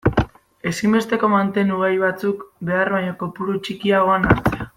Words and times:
Ezinbesteko 0.69 1.29
mantenugai 1.33 1.91
batzuk 2.05 2.41
behar 2.71 2.93
baino 2.97 3.13
kopuru 3.23 3.59
txikiagoan 3.69 4.29
hartzea. 4.33 4.69